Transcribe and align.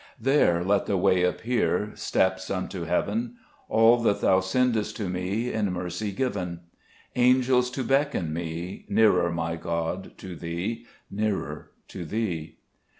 3 0.19 0.31
There 0.33 0.63
let 0.63 0.87
the 0.87 0.97
way 0.97 1.21
appear, 1.21 1.91
Steps 1.93 2.49
unto 2.49 2.85
heaven: 2.85 3.35
All 3.69 3.97
that 3.99 4.19
Thou 4.21 4.39
send'st 4.39 4.95
to 4.97 5.07
me 5.07 5.53
In 5.53 5.71
mercy 5.71 6.11
given: 6.11 6.61
Angels 7.15 7.69
to 7.69 7.83
beckon 7.83 8.33
me 8.33 8.87
Nearer, 8.89 9.29
my 9.31 9.57
God, 9.57 10.17
to 10.17 10.35
Thee, 10.35 10.87
Nearer 11.11 11.69
to 11.89 12.03
Thee 12.03 12.57